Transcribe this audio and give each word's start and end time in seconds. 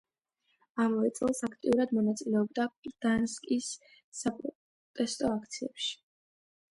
ამავე 0.83 1.09
წელს 1.17 1.41
აქტიურად 1.47 1.91
მონაწილეობდა 1.97 2.65
გდანსკის 2.87 3.67
საპროტესტო 4.21 5.31
აქციებში. 5.35 5.93